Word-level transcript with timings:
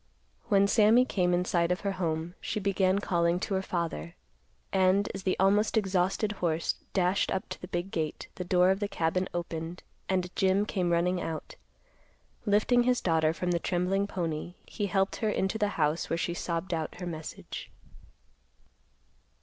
When 0.47 0.65
Sammy 0.67 1.05
came 1.05 1.31
in 1.31 1.45
sight 1.45 1.71
of 1.71 1.81
her 1.81 1.91
home, 1.91 2.33
she 2.41 2.59
began 2.59 2.97
calling 2.97 3.39
to 3.41 3.53
her 3.53 3.61
father, 3.61 4.15
and, 4.73 5.07
as 5.13 5.21
the 5.21 5.37
almost 5.39 5.77
exhausted 5.77 6.31
horse 6.31 6.73
dashed 6.93 7.29
up 7.29 7.47
to 7.49 7.61
the 7.61 7.67
big 7.67 7.91
gate, 7.91 8.27
the 8.33 8.43
door 8.43 8.71
of 8.71 8.79
the 8.79 8.87
cabin 8.87 9.29
opened, 9.31 9.83
and 10.09 10.35
Jim 10.35 10.65
came 10.65 10.89
running 10.91 11.21
out. 11.21 11.55
Lifting 12.47 12.81
his 12.81 12.99
daughter 12.99 13.31
from 13.31 13.51
the 13.51 13.59
trembling 13.59 14.07
pony, 14.07 14.55
he 14.65 14.87
helped 14.87 15.17
her 15.17 15.29
into 15.29 15.59
the 15.59 15.67
house, 15.77 16.09
where 16.09 16.17
she 16.17 16.33
sobbed 16.33 16.73
out 16.73 16.95
her 16.99 17.05
message. 17.05 17.69